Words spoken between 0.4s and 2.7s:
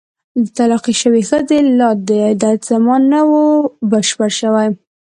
د طلاقې شوې ښځې لا د عدت